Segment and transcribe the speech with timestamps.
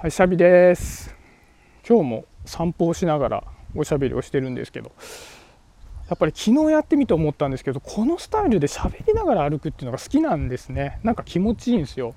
[0.00, 1.14] はいシャビです。
[1.86, 4.92] 今日も散歩をしながらおしゃべりをしてるんですけど
[6.08, 11.00] やっぱり昨日やってみて思ったんですけどこのスタイルで喋りながら歩くっていうのが好きなんですね。
[11.02, 12.14] なんか気持ちいいんですよ。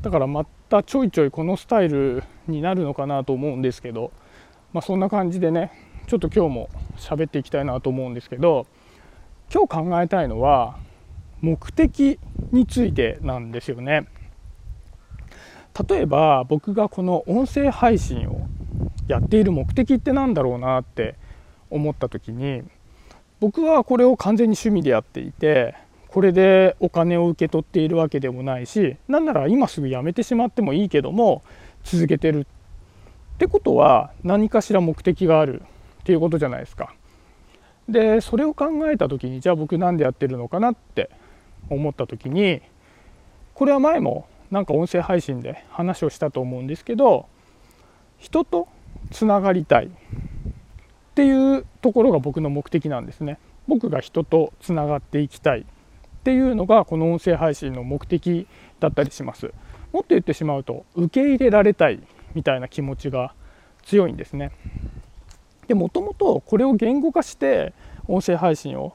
[0.00, 4.12] だからまたちょいちょいこのスタイルになるのかなと思うんですけど
[4.72, 5.72] まあ、そんな感じでね
[6.06, 8.68] ちょっと今日も喋っていきたいなと思うんですけど
[9.52, 10.78] 今日考えたいのは
[11.40, 12.20] 目的
[12.52, 14.06] についてなんですよね。
[15.88, 18.48] 例えば僕がこの音声配信を
[19.06, 21.14] やっている目的って何だろうなって
[21.70, 22.62] 思った時に
[23.40, 25.74] 僕はこれを完全に趣味でやっていて
[26.08, 31.42] これでお金を受け取っているわけでもないしなんなら今すぐ辞めてしまってもいいけども
[31.84, 35.62] 続けてるってことは何かしら目的がある
[36.00, 36.94] っていうことじゃないですか。
[37.88, 41.10] でそれを考えた時にじゃあ僕何でやってるのかなって
[41.70, 42.60] 思った時に
[43.54, 47.26] これは前もなんか音声配信で話をしたと思うんですけど
[48.18, 48.68] 人と
[49.10, 49.90] つながりたいっ
[51.14, 53.38] ていうところが僕の目的なんですね。
[53.66, 55.64] 僕が人とつながっていきたいっ
[56.24, 58.46] ていうのがこの音声配信の目的
[58.80, 59.52] だったりします。
[59.92, 62.00] もっと言ってしまうと受け入れられたい
[62.34, 63.34] みたいな気持ちが
[63.82, 64.52] 強いんですね。
[65.66, 67.72] でもともとこれを言語化して
[68.06, 68.94] 音声配信を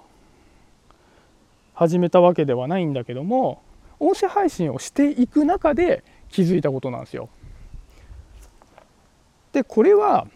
[1.74, 3.62] 始めたわけではないんだけども
[4.04, 7.30] 音声配信をしていく中で気づいたことなんですよ。
[9.52, 10.28] でこれは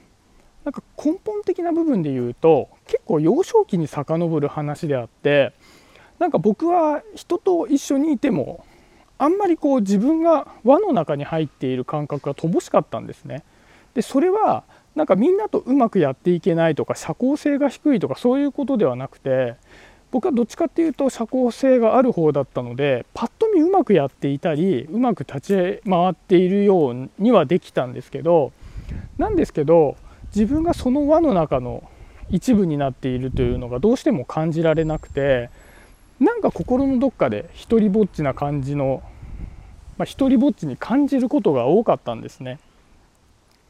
[0.63, 5.53] なんか根本的な部分で言うと結構幼少期に遡る話であって
[6.19, 8.65] なんか僕は人と一緒にいても
[9.17, 13.43] あんまりこう自分が輪の中に入っている感覚が乏しかったんですね。
[13.93, 19.55] でそれはなんかみんなとうまくやっていけないとか社交性が低いとかそういうことではなくて
[20.17, 28.51] 僕はどっちかっていうと社交性がある方だったのでパッと見うまくやっていたりうまく立ち回っているようにはできたんですけど
[29.19, 29.95] なんですけど
[30.35, 31.87] 自分がその輪の中の
[32.31, 35.51] 一部になっているというのがどうしても感じられなくて
[36.19, 39.03] なんか心のどっかで一りぼっちな感じの、
[39.99, 42.57] まあ、一りぼっちに感じることが多かったんですね。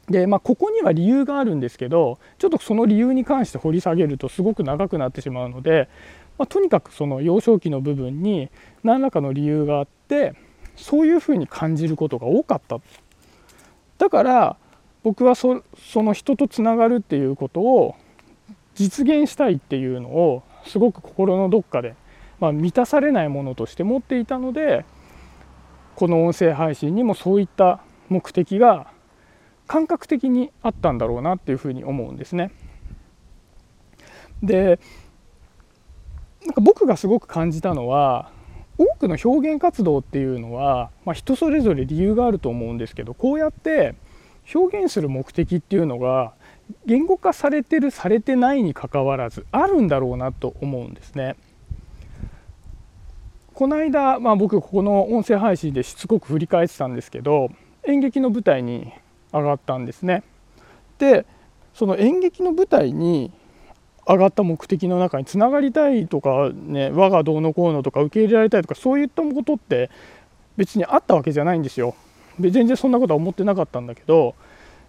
[0.08, 5.90] でまあ、ここには理由があるんですけどちょっとその理由に関して掘り下げるとすごく長くなってしまうので
[6.38, 8.48] まあ、とにかくその幼少期の部分に
[8.84, 10.34] 何らかの理由があって
[10.76, 12.78] そういうふうに感じることが多かった。
[13.98, 14.56] だから
[15.02, 15.62] 僕はそ
[15.94, 17.96] の人とつながるっていうことを
[18.76, 21.96] 実現したいっていうのをすごく心のどっかで、
[22.38, 24.84] まあ、満たされないものとして持っていたので
[25.96, 28.86] この音声配信にもそういった目的が
[29.68, 32.50] 感覚的にあったんだろうなっていうふうに思うんですね。
[34.42, 34.80] で
[36.46, 38.30] なんか僕がすごく感じたのは
[38.78, 43.94] 多くの表現活動っていうのは、まあ、人それぞれ理由があると思うんですけどこうやって
[44.54, 46.32] 表現する目的っていうのが
[46.86, 51.36] 言語化されてるされてないにかかわらずあるんだろうなと思うんですね。
[53.54, 57.50] この間、まあ、僕ここの音声配信でしつこく振り返ってたんですけど
[57.84, 58.92] 演劇の舞台に
[59.32, 60.22] 上がったんですね。
[60.98, 61.26] で
[61.74, 63.30] その演劇の舞台に
[64.06, 69.90] 上がった目的の中につながりたいとかね我がどうのこうのとか受け入れられたいとかそういったことって
[70.56, 71.94] 別にあったわけじゃないんですよ。
[72.40, 74.34] で全然そんなことは思ってなかったんだけど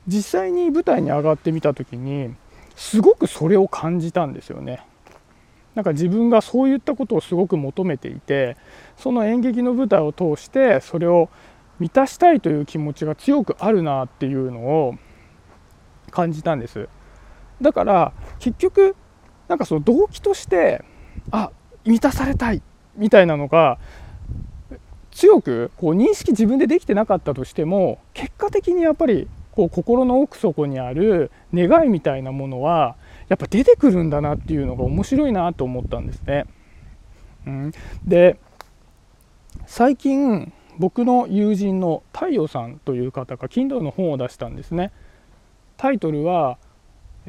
[0.07, 2.33] 実際に舞台に上がってみた時に
[2.75, 4.81] すごくそれを感じたんですよね。
[5.75, 8.57] なんか自分がそういったことをすごく求めていて
[8.97, 11.29] その演劇の舞台を通してそれを
[11.79, 14.95] 満たしたいという気持ちが強くあるなっていうのを
[16.11, 16.89] 感じたんです
[17.61, 18.95] だから結局
[19.47, 20.83] なんかその動機として
[21.31, 21.51] あ
[21.85, 22.61] 満たされたい
[22.95, 23.79] みたいなのが
[25.11, 32.95] 強くこう認識自分でできてなかったとしても結果的にやっぱりこう心の奥底にある願いみたいなものは
[33.27, 36.45] やっぱ出てくるんだなっていうのが面白いなと思ったんですね。
[37.45, 37.71] うん、
[38.05, 38.39] で
[39.65, 44.91] 最近僕の友人の太陽さんという方が Kindle の本を出したんですね。
[45.77, 46.57] タイトルは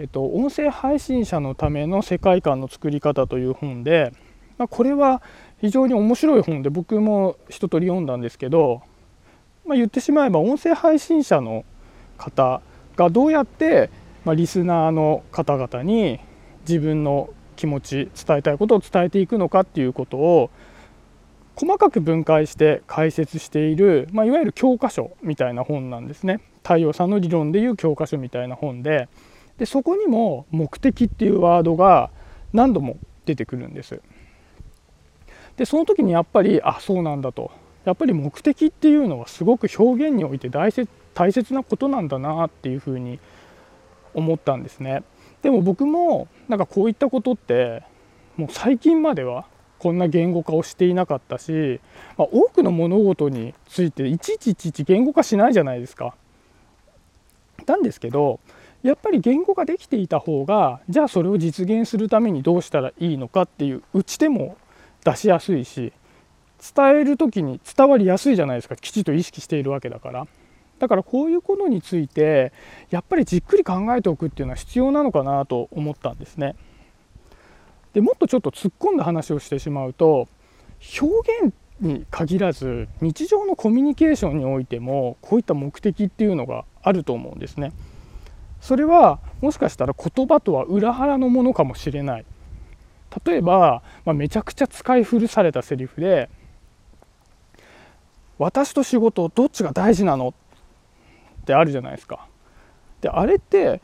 [0.00, 4.14] えっと、音声配信者のための世界観の作り方という本で、
[4.56, 5.20] まあ、これは
[5.60, 8.82] 非常に面白い本で僕も一通り読んだんですけど、
[9.66, 11.66] まあ、言ってしまえば音声配信者の
[12.16, 12.62] 方
[12.96, 13.90] がどうやって、
[14.24, 16.20] まあ、リスナーの方々に
[16.66, 20.50] 自分の気持ち伝えたいことを伝えていくのかっていうことを
[21.56, 29.08] 細かく分解して解説している、まあ、いわゆる教科書みたいな本なんですね太陽さんの理論でいう教科書みたいな本で
[29.58, 32.10] でそこにも目的っていうワードが
[32.52, 34.00] 何度も出てくるんです。
[35.56, 37.50] でその時にやっぱりあそうなんだと
[37.84, 43.18] やっぱり目的っていうのはすごく表現において大切大切なことなんだなっていうふうに
[44.14, 45.02] 思ったんですね。
[45.42, 47.82] でも僕もなんかこういったことって
[48.36, 49.46] もう最近までは
[49.80, 51.80] こんな言語化をしていなかったし、
[52.18, 56.14] まあ、多くの物事についていちいちいちいち言語化しないじゃないですか。
[57.66, 58.40] なんですけど
[58.82, 64.56] やっぱり言語ができていた方がじゃあそれを実現するためにどうしたらいいのかっていう打ち手も
[65.04, 65.92] 出しやすいし
[66.76, 68.76] 伝える時に伝わりやすいじゃないですか。
[68.76, 70.26] きちっと意識しているわけだから。
[70.78, 72.52] だからこういうことについて
[72.90, 76.56] やっぱりじっくり考えておくっていうのは必要なのかなと思ったんですね。
[77.92, 80.28] でもっとちょっと突っ込んだ話をしてしまうと
[81.00, 87.72] 表現に限らず日常のコミュニケーションにおいてもこういった目的っていうのがあると思うんですね
[88.60, 92.24] それはもしかしたら言葉とは裏腹のものかもしれない
[93.24, 96.28] 例えば、まあ、めちゃくちゃ使い古されたセリフで
[98.38, 100.28] 「私と仕事どっちが大事なの?」
[101.42, 102.26] ってあるじゃないですか。
[103.00, 103.80] であれって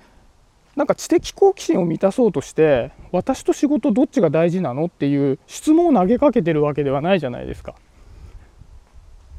[0.76, 7.74] なんか知的好奇心を満たそうとして私と仕事どっちが大事なのっていう質問を投げかけてるわけではないじゃないですか。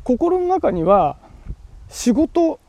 [0.04, 1.18] 心の中には
[1.89, 2.60] 仕事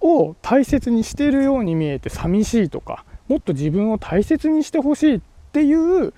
[0.00, 5.20] を大切にしているように見えて寂しいとかもっと自分を大切にしてほしいっ
[5.52, 6.12] ていう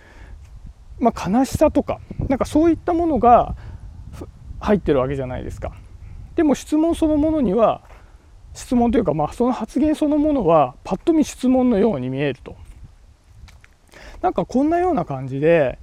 [1.01, 3.57] まあ、悲しさとかなんかそういったものが
[4.61, 5.73] 入ってるわけじゃないですか。
[6.37, 7.83] でも質問そのものには
[8.55, 12.57] 質問というか、まあ、その発言そのものはパッと見質問のように見えると。
[14.23, 15.79] なんかこんなような感じで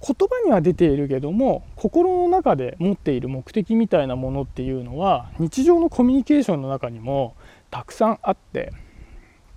[0.00, 7.36] 言葉には出ているけども心の中で持っている目的みたいなものっていうのは日常のコミュニケーションの中にも
[7.70, 8.72] たくさんあって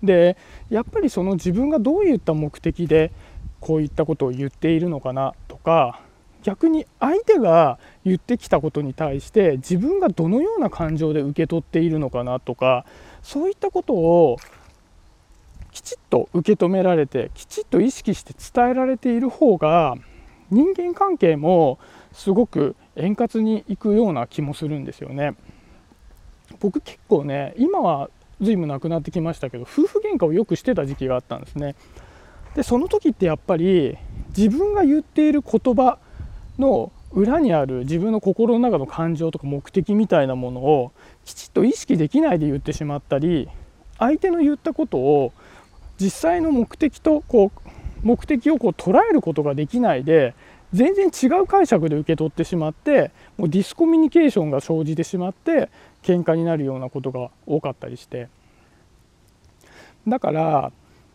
[0.03, 0.37] で
[0.69, 3.11] やっぱりその自分がどういった目的で
[3.59, 6.01] こういったことを言っているのかなとか
[6.43, 12.85] 逆に相手が言ってきたことに対して自分がどのような感情で受け取っているのかなとか
[13.21, 14.37] そういったことを
[15.71, 19.95] きちっと受け止められてきちっと意識して伝えられている方が
[20.49, 21.79] 人間関係も
[22.11, 25.35] すごく円滑にいくような気もするんですよね。
[26.59, 28.09] 僕結構ね今は
[28.41, 31.75] 随分なくなってきましたけど夫婦喧嘩をよくしてた時期があったんですね。
[32.55, 33.97] でその時ってやっぱり
[34.35, 35.99] 自分が言っている言葉
[36.59, 40.91] の裏にある自分の心の中の感情とか目的みたいなものを
[41.25, 43.49] きちっと意識できないで言ってしまったり
[43.99, 45.33] 相手の言ったことを
[45.99, 47.69] 実際の目的とこう
[48.01, 50.33] 目的をこう捉えることができないで
[50.73, 55.69] 全然違う解釈で受け取ってしまってもうディスコミュニケーションが生じてしまって
[56.01, 58.29] 喧嘩になるようなことが多かったりして。
[60.07, 60.71] だから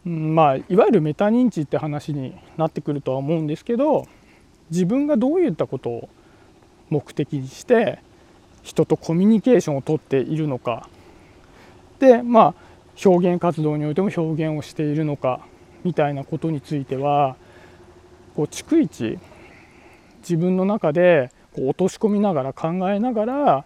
[0.07, 4.07] うんまあ、いわゆるメタ認知って話になってくるとは思うんですけど
[4.71, 6.09] 自分がどういったことを
[6.91, 7.99] 目的にして
[8.63, 10.89] 人とコミュニケーションをとっているのか。
[11.99, 12.55] でまあ
[13.05, 15.41] 表現活動においても表現をしているのか
[15.85, 17.37] みたいなことについては
[18.35, 19.19] こう逐一
[20.21, 23.65] 自分の中でこう落とし込みながら考えながら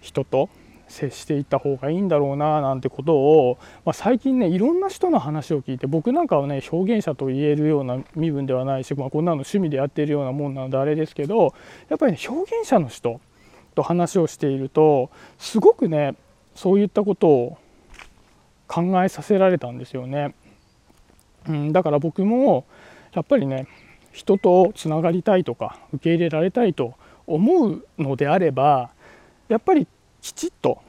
[0.00, 0.48] 人と
[0.88, 11.54] 接していった方がいいんだろうななんてことを、まあ、最近ねいろんな人の話を聞いて僕なんかはね表現者と言えるような身分ではないし、まあ、こんなの趣味でやっているようなもんなのであれですけど
[11.88, 13.20] やっぱり、ね、表現者の人
[13.74, 16.16] と話をしているとすごくね
[16.54, 17.58] そういったことを
[18.66, 20.34] 考えさせられたんですよね。
[21.48, 22.66] うん、だから僕も
[23.14, 23.66] やっぱりね
[24.12, 26.94] 人とつながりたいとか受け入れられたいと
[27.26, 28.90] 思うのであれば
[29.48, 29.86] やっぱり
[30.28, 30.82] きちっと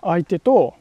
[0.00, 0.74] 相手と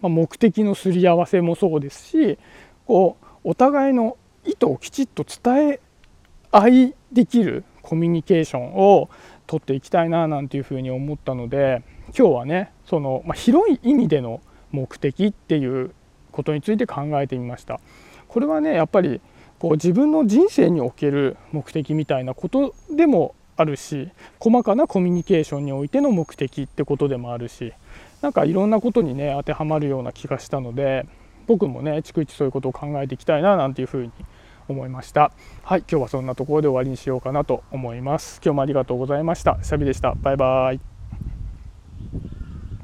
[0.00, 2.38] 目的のすり合わせもそうですし
[2.86, 5.80] こうお互いの意図をきちっと伝え
[6.52, 9.10] 合いできるコミュニケーションを
[9.48, 11.82] 取っていきたいななんていうふうに思ったので
[12.16, 14.40] 今日はねその、まあ、広い意味での
[14.70, 15.92] 目的っていう
[16.30, 17.80] ことについて考えてみました。
[18.28, 19.20] これはねやっぱり
[19.58, 27.72] こう自分の人生における目的みたいなことでもあるし細かなコミュニケーションにおいての目的ってことでもあるし
[28.22, 31.06] なんかいろんなことにね当てはまるような気がしたので
[31.46, 34.12] 僕もね逐一そういうことを考えていきたいななんていうふうに
[34.68, 35.30] 思いました。
[35.62, 38.40] はい今日はそんなところで終わりにしようかなと思います。
[38.44, 39.58] 今日もありがとうございました。
[39.62, 40.14] シャビでした。
[40.16, 40.95] バイバイ。